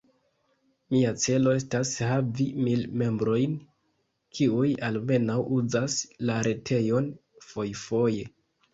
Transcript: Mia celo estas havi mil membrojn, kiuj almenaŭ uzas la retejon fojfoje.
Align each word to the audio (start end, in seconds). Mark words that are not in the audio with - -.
Mia 0.95 1.11
celo 1.25 1.53
estas 1.57 1.91
havi 2.13 2.47
mil 2.69 2.81
membrojn, 3.03 3.55
kiuj 4.41 4.67
almenaŭ 4.91 5.39
uzas 5.61 6.03
la 6.33 6.43
retejon 6.53 7.17
fojfoje. 7.53 8.31